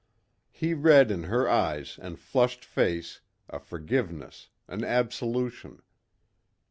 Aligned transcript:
He 0.49 0.73
read 0.73 1.11
in 1.11 1.25
her 1.25 1.47
eyes 1.47 1.99
and 2.01 2.17
flushed 2.17 2.65
face 2.65 3.21
a 3.47 3.59
forgiveness, 3.59 4.49
an 4.67 4.83
absolution. 4.83 5.83